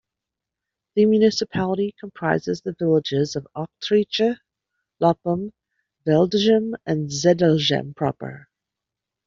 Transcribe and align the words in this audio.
The 0.95 1.05
municipality 1.05 1.93
comprises 1.99 2.61
the 2.61 2.73
villages 2.73 3.35
of 3.35 3.47
Aartrijke, 3.55 4.37
Loppem, 4.99 5.51
Veldegem 6.07 6.73
and 6.87 7.07
Zedelgem 7.11 7.95
proper. 7.95 8.47